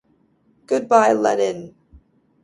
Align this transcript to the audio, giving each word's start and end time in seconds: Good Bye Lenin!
Good 0.65 0.87
Bye 0.89 1.13
Lenin! 1.13 1.75